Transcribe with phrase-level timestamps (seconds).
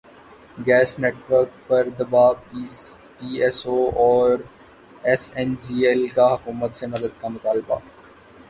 [0.65, 2.61] gas network پر دبا P
[3.41, 4.29] S O اور
[5.07, 7.77] ایس این جی ایل کا حکومت سے مدد کا مطالبہ